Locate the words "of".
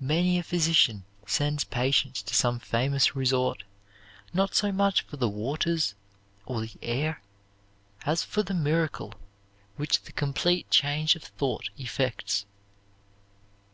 11.16-11.22